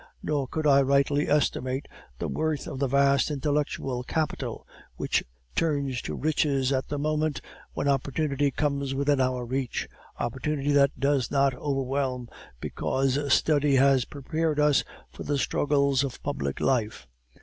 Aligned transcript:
Nor 0.23 0.47
could 0.47 0.65
I 0.65 0.81
rightly 0.81 1.29
estimate 1.29 1.87
the 2.17 2.27
worth 2.27 2.65
of 2.65 2.79
the 2.79 2.87
vast 2.87 3.29
intellectual 3.29 4.01
capital 4.01 4.65
which 4.95 5.23
turns 5.55 6.01
to 6.01 6.15
riches 6.15 6.71
at 6.73 6.87
the 6.87 6.97
moment 6.97 7.39
when 7.73 7.87
opportunity 7.87 8.49
comes 8.49 8.95
within 8.95 9.21
our 9.21 9.45
reach, 9.45 9.87
opportunity 10.19 10.71
that 10.71 10.99
does 10.99 11.29
not 11.29 11.53
overwhelm, 11.53 12.29
because 12.59 13.31
study 13.31 13.75
has 13.75 14.05
prepared 14.05 14.59
us 14.59 14.83
for 15.11 15.21
the 15.21 15.37
struggles 15.37 16.03
of 16.03 16.23
public 16.23 16.59
life. 16.59 17.05